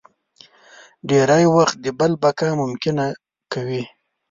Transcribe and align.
ډېری 1.09 1.45
وخت 1.55 1.75
د 1.81 1.87
بل 1.99 2.11
بقا 2.23 2.49
ممکنه 2.61 3.05
کوي. 3.53 3.83